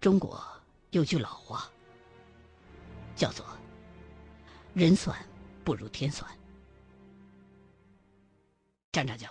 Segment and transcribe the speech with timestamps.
[0.00, 0.42] 中国
[0.92, 1.70] 有句老话，
[3.14, 3.46] 叫做
[4.72, 5.14] “人算
[5.62, 6.26] 不如天算”。
[8.92, 9.28] 张长教，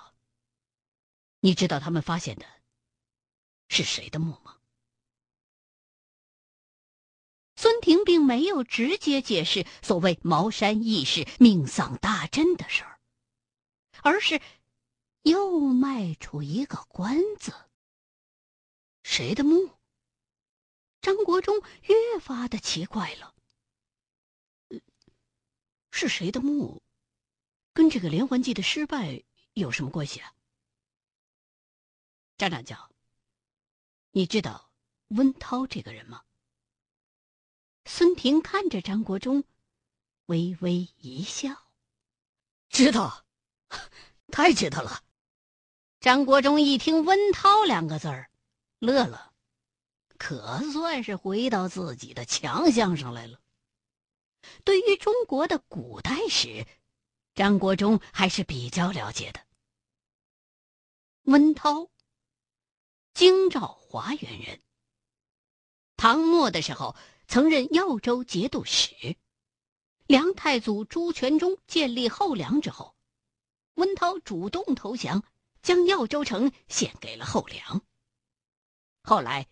[1.40, 2.46] 你知道他们发现的
[3.68, 4.58] 是谁的墓吗？
[7.56, 13.00] 孙婷并没有直接解释所谓茅山义士命丧大阵的事儿，
[14.04, 14.40] 而是
[15.24, 17.52] 又迈出一个关子。
[19.02, 19.79] 谁的墓？
[21.02, 23.36] 张国忠越发的奇怪了。
[25.92, 26.82] 是谁的墓？
[27.74, 29.24] 跟这个连环计的失败
[29.54, 30.34] 有什么关系啊？
[32.38, 32.92] 张长教，
[34.12, 34.72] 你知道
[35.10, 36.24] 温涛这个人吗？
[37.86, 39.44] 孙婷看着张国忠，
[40.28, 41.72] 微微一笑
[42.70, 43.26] ：“知道，
[44.32, 45.04] 太知道了。”
[46.00, 48.30] 张国忠一听“温涛”两个字儿，
[48.80, 49.29] 乐了，
[50.20, 53.42] 可算是回到自己的强项上来了。
[54.64, 56.68] 对于中国的古代史，
[57.34, 59.44] 张国忠还是比较了解的。
[61.24, 61.90] 温涛，
[63.16, 64.62] 京兆华原人，
[65.98, 66.96] 唐末的时候。
[67.32, 69.16] 曾任耀州节度使。
[70.08, 72.96] 梁太祖朱全忠建立后梁之后，
[73.76, 75.24] 温涛主动投降，
[75.62, 77.84] 将耀州城献给了后梁。
[79.04, 79.48] 后来，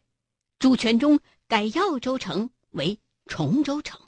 [0.59, 4.01] 朱全忠改耀州城为崇州城，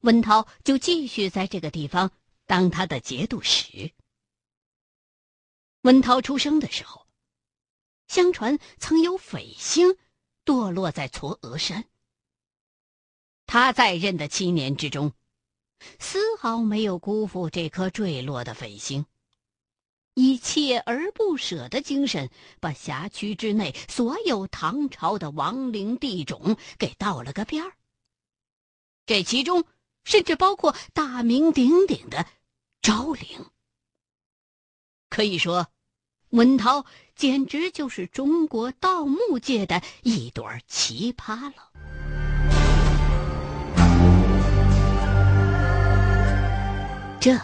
[0.00, 2.10] 温涛就继续在这个地方
[2.46, 3.92] 当他的节度使。
[5.82, 7.06] 温涛出生的时候，
[8.08, 9.96] 相传曾有匪星
[10.44, 11.84] 堕落在嵯峨山。
[13.46, 15.12] 他在任的七年之中，
[16.00, 19.06] 丝毫没有辜负这颗坠落的匪星，
[20.14, 27.72] 以锲而不舍的精神，把辖区之内所有唐朝的亡灵地种给倒了个遍儿。
[29.06, 29.64] 这其中
[30.04, 32.26] 甚至包括大名鼎鼎的
[32.80, 33.46] 昭陵。
[35.10, 35.66] 可以说，
[36.30, 41.70] 文涛简直就是中国盗墓界的一朵奇葩了。
[47.20, 47.38] 这，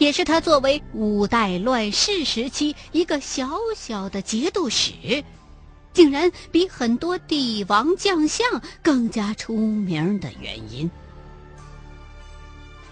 [0.00, 5.22] 也是他作为五代乱世时期一个小小的节度使，
[5.92, 10.90] 竟然比很多帝王将相更加出名的原因。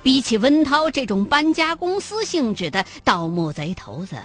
[0.02, 4.16] 比起温涛这种搬家公司性质的盗墓贼头子，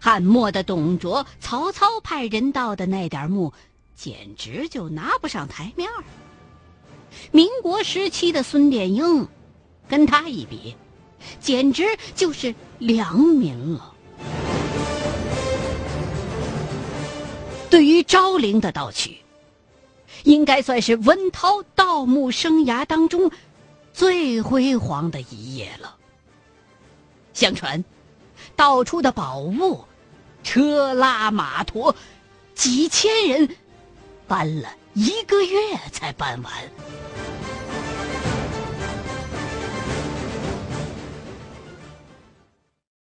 [0.00, 3.52] 汉末的董卓、曹操派人盗的那点墓，
[3.94, 6.02] 简直就拿不上台面儿。
[7.30, 9.28] 民国时期的孙殿英。
[9.88, 10.76] 跟他一比，
[11.40, 11.84] 简直
[12.14, 13.94] 就是良民了。
[17.70, 19.18] 对于昭陵的盗取，
[20.24, 23.30] 应该算是文涛盗墓生涯当中
[23.92, 25.96] 最辉煌的一页了。
[27.34, 27.84] 相传，
[28.56, 29.84] 盗出的宝物，
[30.42, 31.94] 车拉马驮，
[32.54, 33.56] 几千人
[34.26, 35.58] 搬了一个月
[35.92, 36.52] 才搬完。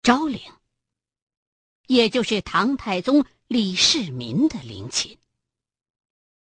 [0.03, 0.41] 昭陵，
[1.85, 5.19] 也就是唐太宗李世民的陵寝，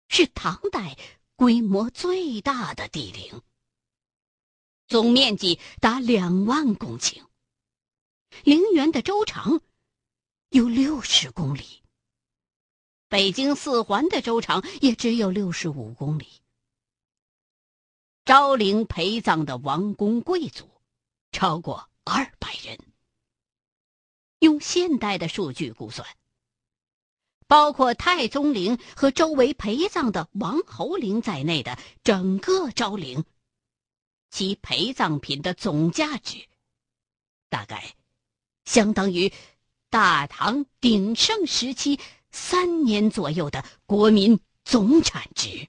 [0.07, 0.97] 是唐代
[1.35, 3.41] 规模最大的帝陵，
[4.87, 7.25] 总面积达两万公顷，
[8.45, 9.61] 陵园的周长
[10.51, 11.83] 有六十公里，
[13.09, 16.25] 北京四环的周长也只有六十五公里。
[18.23, 20.69] 昭陵陪葬的王公贵族
[21.33, 22.90] 超过二百人。
[24.41, 26.07] 用现代的数据估算，
[27.47, 33.23] 包括太宗陵和周围陪葬的王侯陵在内的整个昭陵，
[34.31, 36.47] 其陪葬品的总价值，
[37.49, 37.93] 大概
[38.65, 39.31] 相当于
[39.91, 41.99] 大唐鼎盛时期
[42.31, 45.67] 三年左右的国民总产值。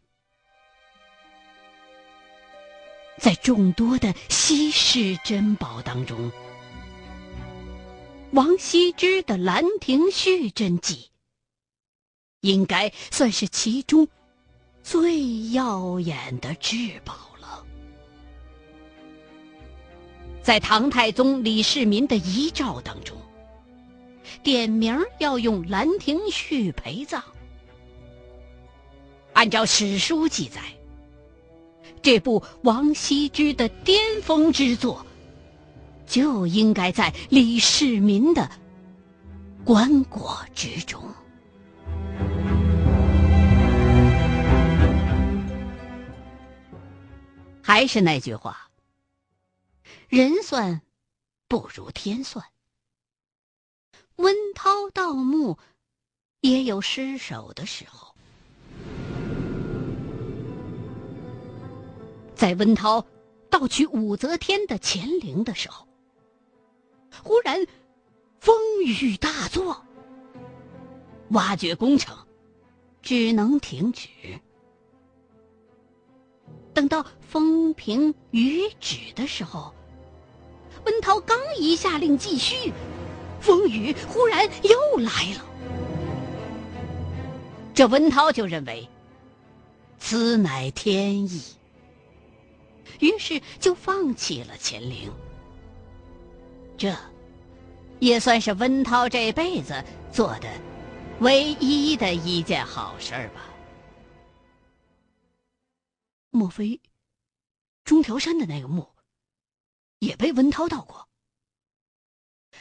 [3.19, 6.33] 在众多的稀世珍宝当中，
[8.32, 11.11] 王羲之的《兰亭序》真迹，
[12.40, 14.08] 应该算是其中
[14.82, 17.62] 最耀眼的至宝了。
[20.43, 23.14] 在唐太宗李世民的遗诏当中，
[24.43, 27.23] 点名要用《兰亭序》陪葬。
[29.34, 30.62] 按照史书记载，
[32.00, 35.05] 这部王羲之的巅峰之作。
[36.12, 38.50] 就应该在李世民的
[39.64, 41.03] 棺椁之中。
[47.62, 48.69] 还是那句话
[50.11, 50.82] 人算
[51.49, 52.44] 不如天算。
[54.17, 55.58] 温涛盗墓
[56.43, 58.15] 也有失手的时候。
[62.37, 63.03] 在温涛
[63.49, 65.88] 盗取武则天的乾陵的时候
[67.23, 67.67] 忽然
[68.41, 69.85] 风雨大作，
[71.31, 72.17] 挖掘工程
[73.03, 74.09] 只能停止。
[76.75, 79.75] 等到风平雨止的时候，
[80.85, 82.73] 温涛刚一下令继续，
[83.41, 85.44] 风雨忽然又来了。
[87.75, 88.88] 这温涛就认为
[89.99, 91.43] 此乃天意，
[93.00, 95.11] 于是就放弃了乾陵。
[96.82, 96.93] 这，
[98.00, 99.73] 也算是温涛这辈子
[100.12, 100.50] 做的
[101.20, 103.49] 唯一的一件好事吧。
[106.31, 106.81] 莫非，
[107.84, 108.93] 中条山的那个墓，
[110.00, 111.08] 也被温涛盗过？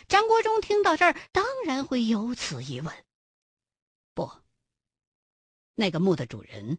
[0.07, 3.05] 张国忠听到这儿，当然会有此疑问。
[4.13, 4.31] 不，
[5.73, 6.77] 那个墓的主人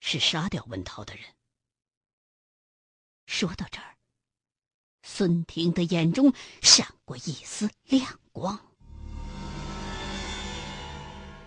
[0.00, 1.24] 是杀掉温涛的人。
[3.24, 3.95] 说到这儿，
[5.08, 8.58] 孙婷的眼中闪过一丝亮光。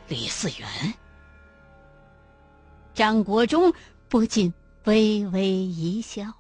[0.08, 0.94] 李嗣源，
[2.96, 3.74] 张国忠。
[4.10, 4.52] 不禁
[4.86, 6.34] 微微一笑。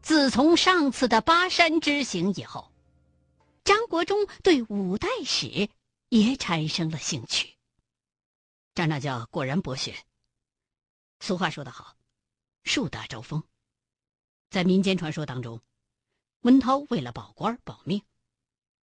[0.00, 2.70] 自从上次的巴山之行以后，
[3.64, 5.68] 张国忠对五代史
[6.08, 7.56] 也产生了兴趣。
[8.76, 9.96] 张大教果然博学。
[11.18, 11.96] 俗话说得好
[12.62, 13.42] ，“树大招风”。
[14.50, 15.60] 在民间传说当中，
[16.40, 18.02] 温涛为了保官保命，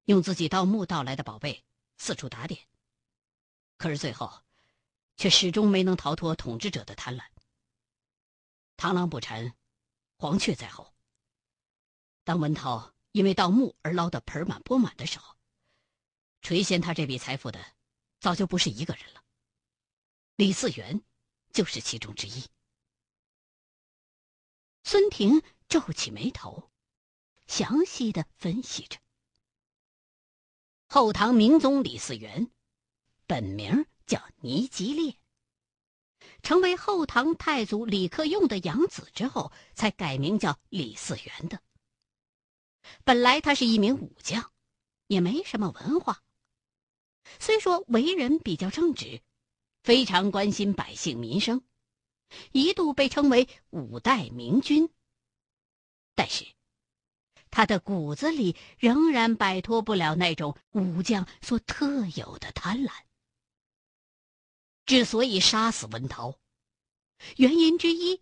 [0.05, 1.65] 用自己盗墓盗来的宝贝
[1.97, 2.67] 四处打点，
[3.77, 4.43] 可是最后。
[5.17, 7.23] 却始终没能逃脱统治者的贪婪。
[8.77, 9.55] 螳螂捕蝉，
[10.17, 10.93] 黄雀在后。
[12.25, 15.37] 当文涛因为盗墓而捞得盆满钵满的时候，
[16.43, 17.65] 垂涎他这笔财富的，
[18.19, 19.23] 早就不是一个人了。
[20.35, 21.01] 李嗣源
[21.53, 22.45] 就是其中之一。
[24.83, 25.41] 孙婷
[25.75, 26.71] 皱起眉头，
[27.49, 29.01] 详细的分析着：
[30.87, 32.49] 后唐明宗李嗣源，
[33.27, 33.85] 本名。
[34.07, 35.19] 叫倪吉烈，
[36.43, 41.59] 成为后唐太祖李克用的养子之后，才改名叫李嗣源的。
[43.03, 44.53] 本来他是一名武将，
[45.07, 46.23] 也没什么文化。
[47.41, 49.23] 虽说为人比较正直，
[49.83, 51.65] 非常关心百姓民生，
[52.53, 54.93] 一度被称为五代明君。
[56.15, 56.47] 但是，
[57.51, 62.91] 他的骨子里仍然摆脱不了那种武将所特有的贪婪。
[64.87, 66.39] 之所以杀死温涛，
[67.37, 68.21] 原因之一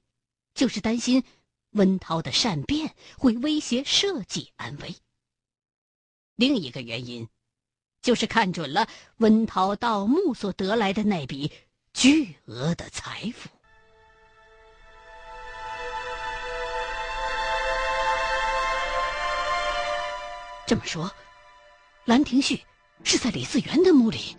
[0.55, 1.25] 就是担心
[1.71, 4.95] 温涛的善变会威胁社稷安危。
[6.37, 7.29] 另一个原因，
[8.01, 11.53] 就是看准了温涛盗墓所得来的那笔
[11.93, 13.49] 巨额的财富。
[20.67, 21.11] 这么说，
[22.05, 22.61] 兰亭序
[23.05, 24.37] 是在李嗣源的墓里。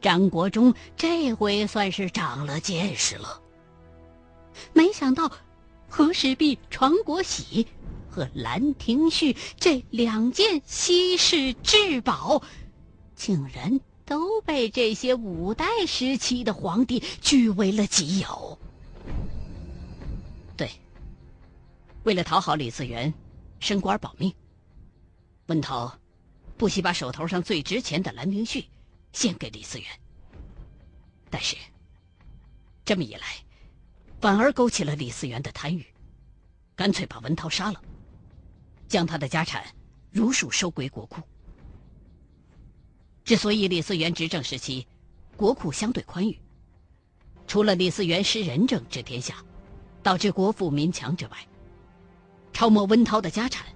[0.00, 3.40] 张国忠这回算是长了见识了。
[4.72, 5.30] 没想到，
[5.88, 7.66] 和氏璧、传国玺
[8.10, 12.42] 和《兰亭序》这两件稀世至宝，
[13.14, 18.58] 竟然都被这些五代时期的皇帝据为了己有。
[20.56, 20.70] 对，
[22.02, 23.14] 为了讨好李嗣源，
[23.60, 24.34] 升官保命，
[25.52, 25.98] 温涛
[26.56, 28.60] 不惜把手头上最值钱的《兰亭序》。
[29.12, 29.86] 献给李嗣源，
[31.28, 31.54] 但是
[32.82, 33.26] 这么一来，
[34.22, 35.84] 反而勾起了李嗣源的贪欲，
[36.74, 37.82] 干脆把文涛杀了，
[38.88, 39.62] 将他的家产
[40.10, 41.20] 如数收归国库。
[43.22, 44.86] 之所以李嗣源执政时期
[45.36, 46.40] 国库相对宽裕，
[47.46, 49.44] 除了李嗣源施仁政治天下，
[50.02, 51.36] 导致国富民强之外，
[52.54, 53.66] 抄没温涛的家产，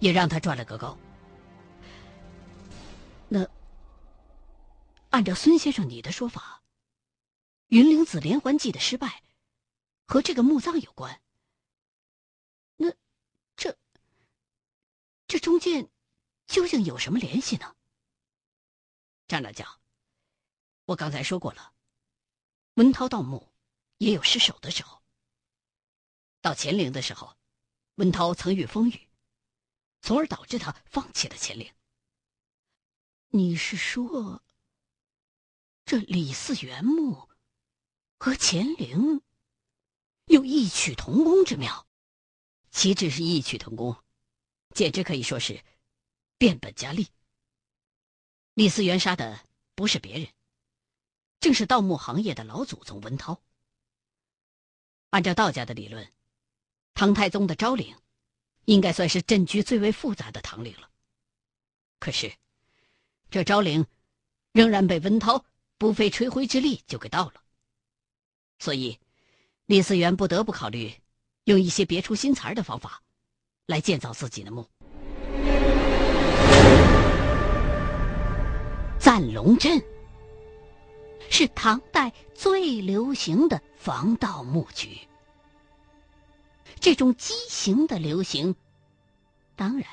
[0.00, 0.98] 也让他赚了个够。
[3.28, 3.48] 那。
[5.10, 6.64] 按照孙先生你的说法，
[7.68, 9.22] 云灵子连环计的失败
[10.06, 11.22] 和这个墓葬有关。
[12.76, 12.92] 那
[13.54, 13.78] 这
[15.28, 15.88] 这中间
[16.48, 17.76] 究竟有什么联系呢？
[19.28, 19.78] 张大教，
[20.86, 21.72] 我刚才说过了，
[22.74, 23.52] 文涛盗墓
[23.98, 25.00] 也有失手的时候。
[26.40, 27.36] 到乾陵的时候，
[27.94, 29.08] 文涛曾遇风雨，
[30.04, 31.72] 从而导致他放弃了乾陵。
[33.28, 34.42] 你是说？
[35.86, 37.26] 这李嗣源墓
[38.18, 39.22] 和乾陵
[40.26, 41.88] 有异曲同工之妙。
[42.70, 43.96] 岂止是异曲同工，
[44.74, 45.64] 简直可以说是
[46.36, 47.08] 变本加厉。
[48.52, 50.28] 李思源杀的不是别人，
[51.40, 53.40] 正是盗墓行业的老祖宗文涛。
[55.08, 56.12] 按照道家的理论，
[56.92, 57.96] 唐太宗的昭陵，
[58.64, 60.88] 应该算是阵局最为复杂的唐陵了。
[61.98, 62.32] 可是，
[63.30, 63.86] 这昭陵，
[64.52, 65.44] 仍然被温涛
[65.78, 67.34] 不费吹灰之力就给盗了。
[68.58, 68.98] 所以，
[69.66, 70.92] 李思源不得不考虑。
[71.44, 73.02] 用一些别出心裁的方法，
[73.66, 74.66] 来建造自己的墓。
[78.98, 79.78] 赞龙阵
[81.28, 84.98] 是唐代最流行的防盗墓局。
[86.80, 88.54] 这种畸形的流行，
[89.56, 89.86] 当然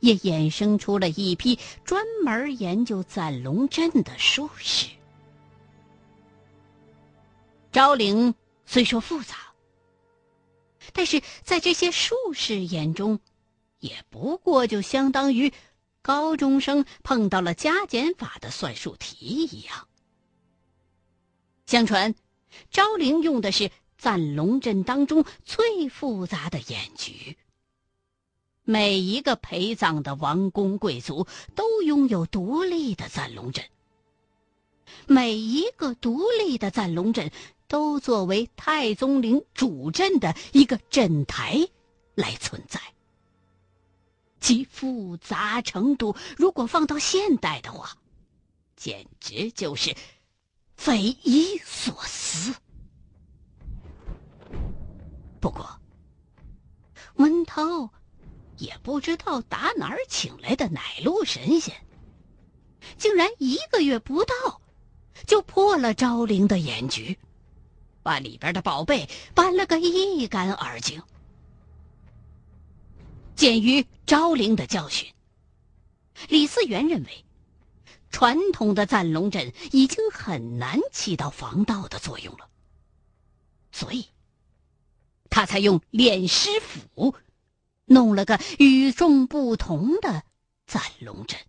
[0.00, 4.88] 也衍生出了一批专门研究攒龙阵的术士。
[7.70, 8.34] 昭陵
[8.66, 9.36] 虽说复杂。
[10.92, 13.20] 但是在这些术士眼中，
[13.78, 15.52] 也不过就相当于
[16.02, 19.86] 高中生碰到了加减法的算术题一样。
[21.66, 22.14] 相传，
[22.70, 23.70] 昭陵用的是
[24.02, 27.36] 赞龙阵当中最复杂的演局。
[28.64, 33.64] 每一个陪葬的王公贵族都拥有独立的赞龙阵，
[35.06, 37.30] 每一个独立的赞龙阵。
[37.68, 41.66] 都作为太宗陵主阵的一个阵台
[42.14, 42.78] 来存在，
[44.42, 47.96] 其复杂程度，如果放到现代的话，
[48.76, 49.96] 简直就是
[50.76, 52.54] 匪夷所思。
[55.42, 55.68] 不过，
[57.16, 57.90] 温涛
[58.58, 61.74] 也不知道打哪儿请来的奶路神仙，
[62.96, 64.62] 竟然一个月不到
[65.26, 67.18] 就破了昭陵的眼局。
[68.04, 71.02] 把里边的宝贝搬了个一干二净。
[73.34, 75.12] 鉴于昭陵的教训，
[76.28, 77.24] 李思源认为，
[78.10, 82.48] 传统的赞龙阵已经很难起到防盗的作用了，
[83.72, 84.06] 所以，
[85.32, 87.16] 他才用炼尸斧
[87.86, 90.24] 弄了个与众不同的
[90.66, 91.40] 攒龙阵。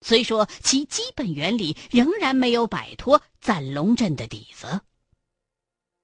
[0.00, 4.82] 虽说其基本原理仍然没有摆脱攒龙阵的底子，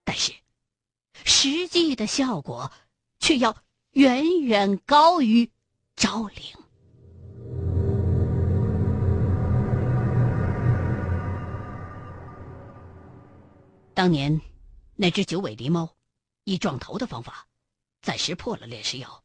[0.02, 0.33] 但是
[1.25, 2.73] 实际的效果
[3.21, 3.57] 却要
[3.93, 5.49] 远远高于
[5.95, 6.43] 昭陵。
[13.95, 14.40] 当年
[14.97, 15.97] 那只九尾狸猫
[16.45, 17.49] 以撞头的方法
[18.03, 19.25] 暂时破了炼尸窑，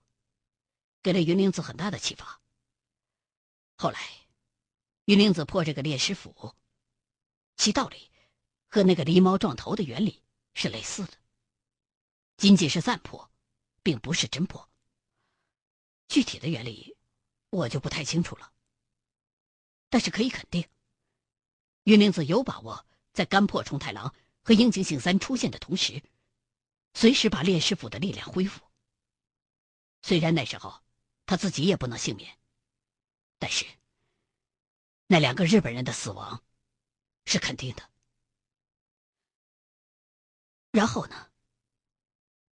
[1.01, 2.41] 给了云灵子很大的启发。
[3.77, 3.99] 后来。
[5.05, 6.55] 云灵子破这个炼尸斧，
[7.57, 8.11] 其道理
[8.69, 10.21] 和那个狸猫撞头的原理
[10.53, 11.17] 是类似的，
[12.37, 13.29] 仅仅是暂破，
[13.81, 14.69] 并不是真破。
[16.07, 16.95] 具体的原理
[17.49, 18.53] 我就不太清楚了，
[19.89, 20.69] 但是可以肯定，
[21.83, 26.03] 云灵子有把握在干破重太郎和樱井醒三出现的同时，
[26.93, 28.61] 随时把炼尸斧的力量恢复。
[30.01, 30.81] 虽然那时候
[31.25, 32.37] 他自己也不能幸免，
[33.37, 33.65] 但是。
[35.07, 36.41] 那两个日本人的死亡
[37.25, 37.91] 是肯定的。
[40.71, 41.29] 然后呢？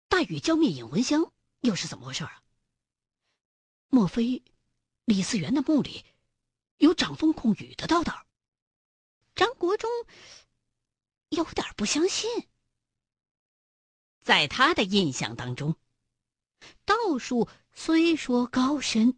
[0.08, 2.42] 大禹浇灭影文香又是怎么回事啊？
[3.88, 4.44] 莫非
[5.06, 6.04] 李嗣源的墓里
[6.76, 8.26] 有掌风控雨的道道？
[9.34, 9.90] 张国忠
[11.30, 12.48] 有点不相信。
[14.20, 15.74] 在他的印象当中，
[16.84, 19.16] 道术虽说高深。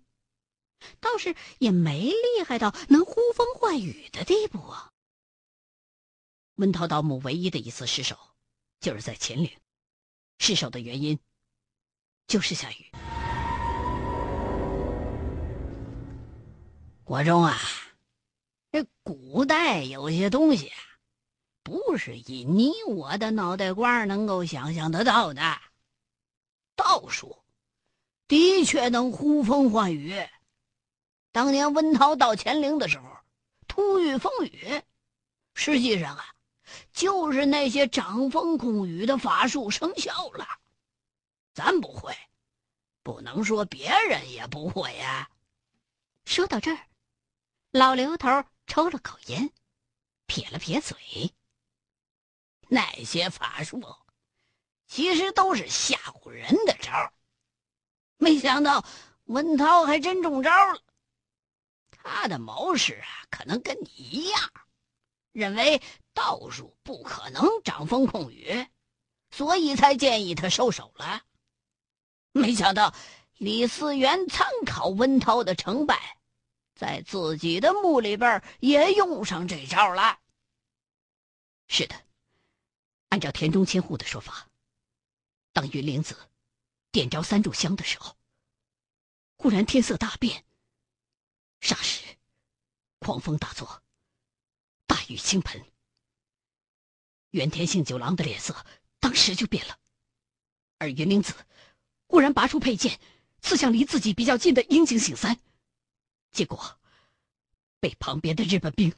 [0.98, 4.90] 倒是也没厉害到能呼风唤雨的地步啊。
[6.56, 8.18] 温涛盗墓唯一的一次失手，
[8.80, 9.50] 就是在秦岭。
[10.38, 11.20] 失手的原因，
[12.26, 12.90] 就是下雨。
[17.04, 17.56] 国忠啊，
[18.72, 20.91] 这古代有些东西啊，
[21.62, 25.42] 不是以你我的脑袋瓜能够想象得到的。
[26.74, 27.38] 道术，
[28.26, 30.14] 的确能呼风唤雨。
[31.30, 33.04] 当年温涛到乾陵的时候，
[33.68, 34.82] 突遇风雨，
[35.54, 36.34] 实际上啊，
[36.92, 40.46] 就是那些掌风控雨的法术生效了。
[41.54, 42.14] 咱不会，
[43.02, 45.28] 不能说别人也不会呀。
[46.24, 46.86] 说到这儿，
[47.70, 48.28] 老刘头
[48.66, 49.50] 抽了口烟，
[50.26, 50.96] 撇了撇嘴。
[52.72, 53.82] 那些法术，
[54.86, 57.12] 其实都是吓唬人的招
[58.16, 58.82] 没想到
[59.24, 60.80] 文涛还真中招了。
[61.90, 64.50] 他的谋士啊，可能跟你一样，
[65.32, 65.82] 认为
[66.14, 68.66] 道术不可能掌风控雨，
[69.30, 71.20] 所以才建议他收手了。
[72.32, 72.94] 没想到
[73.36, 76.16] 李嗣源参考温涛的成败，
[76.74, 80.18] 在自己的墓里边也用上这招了。
[81.68, 81.94] 是的，
[83.12, 84.48] 按照田中千户的说法，
[85.52, 86.16] 当云灵子
[86.90, 88.16] 点着三炷香的时候，
[89.36, 90.46] 忽然天色大变，
[91.60, 92.16] 霎时
[93.00, 93.82] 狂风大作，
[94.86, 95.62] 大雨倾盆。
[97.32, 98.64] 原田幸九郎的脸色
[98.98, 99.78] 当时就变了，
[100.78, 101.34] 而云灵子
[102.06, 102.98] 忽然拔出佩剑，
[103.42, 105.38] 刺向离自己比较近的樱井醒三，
[106.30, 106.80] 结果
[107.78, 108.90] 被旁边的日本兵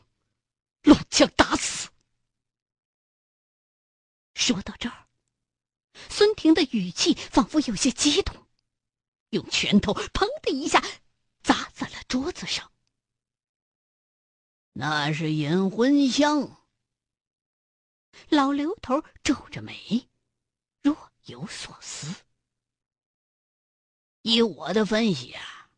[0.84, 1.83] 乱枪打死。
[4.34, 5.06] 说到这儿，
[6.10, 8.46] 孙婷的语气仿佛有些激动，
[9.30, 10.82] 用拳头“砰”的一下
[11.42, 12.70] 砸在了桌子上。
[14.72, 16.60] 那是引魂香。
[18.28, 20.08] 老刘头皱着眉，
[20.82, 22.24] 若有所思。
[24.22, 25.70] 依我的分析啊，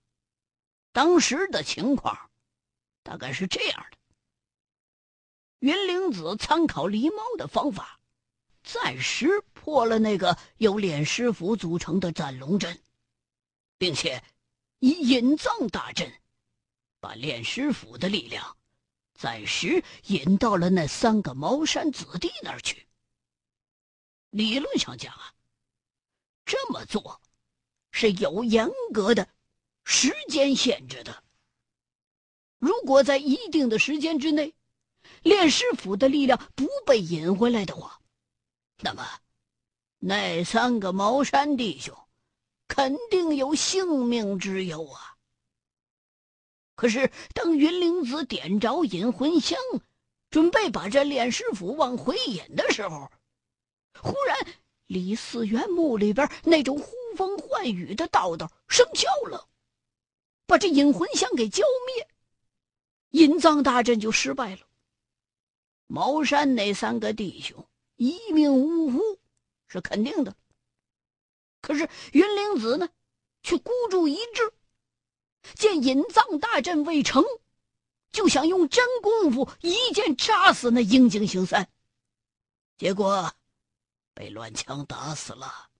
[0.93, 2.31] 当时的情况
[3.03, 3.99] 大概是这样的：
[5.59, 8.01] 云灵子参考狸猫的方法，
[8.67, 12.83] 暂时破了那个由炼尸府组成的斩龙阵，
[13.79, 14.25] 并且
[14.81, 16.13] 以引藏大阵
[16.99, 18.57] 把炼尸府的力量。
[19.15, 22.87] 暂时引到了那三个茅山子弟那儿去。
[24.31, 25.33] 理论上讲啊，
[26.45, 27.23] 这么做
[27.93, 29.29] 是有严格的
[29.85, 31.23] 时间限制的。
[32.59, 34.53] 如果在一定的时间之内，
[35.23, 38.01] 炼师府的力量不被引回来的话，
[38.83, 39.07] 那么
[39.99, 41.97] 那三个茅山弟兄
[42.69, 45.17] 肯定有性命之忧啊。
[46.75, 49.59] 可是，当云灵子点着引魂香，
[50.29, 53.11] 准备把这炼尸府往回引的时候，
[53.99, 54.37] 忽然
[54.87, 59.49] 李四元墓里边那种呼风唤雨的道道生效了，
[60.47, 62.09] 把这引魂香给浇灭，
[63.13, 64.67] 引葬大阵就失败了。
[65.87, 69.19] 茅山那三个弟兄一命呜呼
[69.67, 70.37] 是肯定的，
[71.61, 72.89] 可是云灵子呢，
[73.43, 74.53] 却孤注一掷。
[75.55, 77.25] 见隐藏大阵未成，
[78.11, 81.71] 就想用真功夫一剑扎死那樱井行三，
[82.77, 83.33] 结果
[84.13, 85.71] 被乱枪打死了。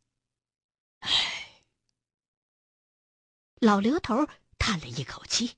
[1.01, 1.65] 唉，
[3.57, 5.57] 老刘头叹了一口气，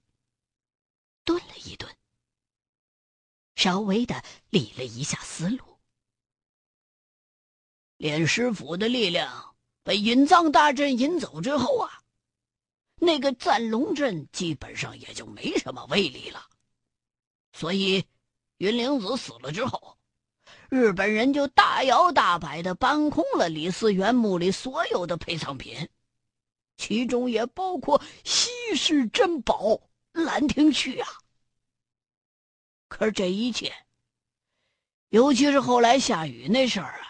[1.25, 1.95] 顿了一顿，
[3.57, 5.68] 稍微的理了一下思路。
[7.99, 12.01] 炼师府的力量被隐藏大阵引走之后啊。
[13.01, 16.43] 那个战龙阵基本上也就没什么威力了，
[17.53, 18.05] 所以
[18.57, 19.97] 云灵子死了之后，
[20.69, 25.89] 日本人就大摇大摆的搬空了李嗣源墓里所有的陪葬品，
[26.77, 29.81] 其中也包括稀世珍宝
[30.11, 31.09] 兰亭序啊。
[32.89, 33.73] 可是这一切，
[35.11, 37.08] 尤其是后来下雨那事儿啊，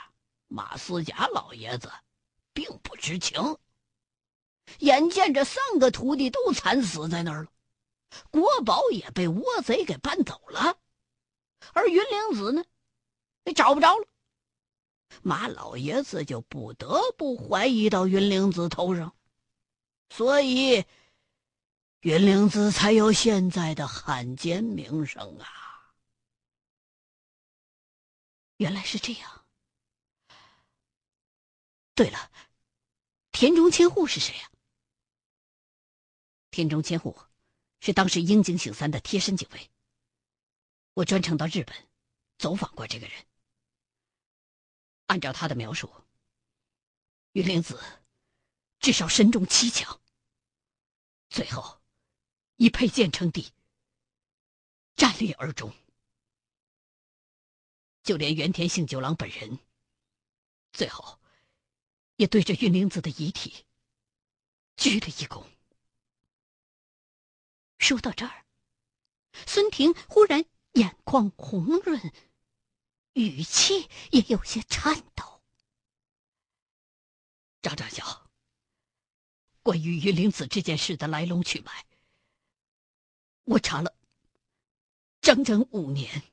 [0.49, 1.93] 马思甲老爷子
[2.53, 3.57] 并不知情。
[4.81, 7.51] 眼见着三个徒弟都惨死在那儿了，
[8.31, 10.77] 国宝也被倭贼给搬走了，
[11.73, 12.65] 而云灵子呢，
[13.45, 14.07] 也找不着了。
[15.23, 19.17] 马老爷子就不得不怀疑到云灵子头上，
[20.11, 20.85] 所以
[22.01, 25.95] 云灵子才有现在的汉奸名声啊！
[28.59, 29.38] 原来是这样。
[31.99, 32.31] 对了，
[33.33, 34.53] 田中千户是谁呀？
[36.53, 37.19] 田中千户
[37.81, 39.69] 是当时樱井醒三的贴身警卫。
[40.95, 41.89] 我专程到日本
[42.39, 43.27] 走访过这个人。
[45.07, 45.93] 按照他的描述，
[47.33, 47.83] 云灵子
[48.79, 50.01] 至少身中七枪，
[51.29, 51.81] 最后
[52.55, 53.53] 以佩剑称帝，
[54.95, 55.75] 战立而终。
[58.05, 59.59] 就连原田幸九郎本人，
[60.73, 61.18] 最后
[62.19, 63.65] 也对着云灵子的遗体
[64.77, 65.47] 鞠了一躬。
[67.79, 68.45] 说到这儿，
[69.47, 72.13] 孙婷忽然眼眶红润，
[73.13, 75.41] 语气也有些颤抖。
[77.63, 78.29] 张长小，
[79.63, 81.87] 关于云灵子这件事的来龙去脉，
[83.45, 83.95] 我查了
[85.21, 86.25] 整整五年，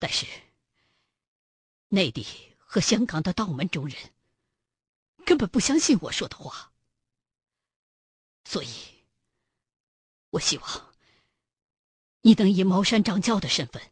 [0.00, 0.26] 但是
[1.86, 2.26] 内地
[2.70, 4.12] 和香港的道门中人
[5.24, 6.72] 根本不相信我说的话，
[8.44, 8.68] 所以。
[10.32, 10.94] 我希望
[12.20, 13.90] 你能以茅山掌教的身份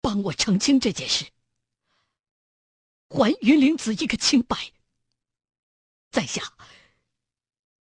[0.00, 1.32] 帮我澄清这件事。
[3.08, 4.72] 还云灵子一个清白，
[6.12, 6.56] 在下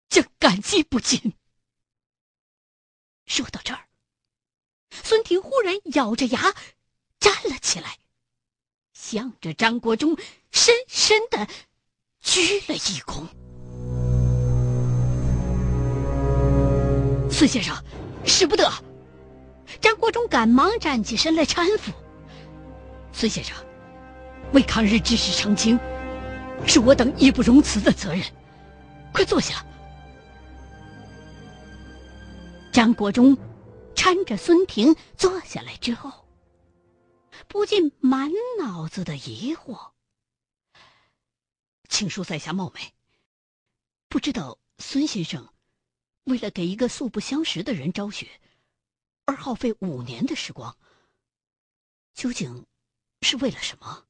[0.07, 1.33] 将感激不尽。
[3.25, 3.89] 说到这儿，
[4.91, 6.53] 孙婷忽然咬着牙
[7.19, 7.99] 站了起来，
[9.01, 10.13] 向着张国忠
[10.51, 11.47] 深深的
[12.19, 13.25] 鞠了一躬。
[17.31, 17.73] 孙先生，
[18.25, 18.69] 使不得！
[19.79, 21.93] 张国忠赶忙站起身来搀扶
[23.13, 23.55] 孙先生。
[24.51, 25.79] 为抗日志士澄清，
[26.67, 28.21] 是我等义不容辞的责任。
[29.13, 29.65] 快坐下。
[32.73, 33.37] 张国忠
[33.95, 36.11] 搀着孙婷坐下来之后，
[37.47, 39.91] 不禁满脑子的疑惑。
[41.87, 42.93] 请恕在下冒昧，
[44.07, 45.53] 不知道孙先生
[46.25, 48.39] 为了给一个素不相识的人昭雪，
[49.25, 50.77] 而耗费五年的时光，
[52.13, 52.65] 究竟
[53.21, 54.05] 是为了什么？